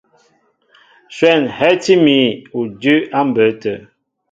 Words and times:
Shwɛ̂n 1.15 1.41
hɛ́tí 1.57 1.93
mi 2.05 2.17
udʉ́ 2.59 2.95
á 3.17 3.19
mbə̌ 3.29 3.45
tə. 3.61 3.71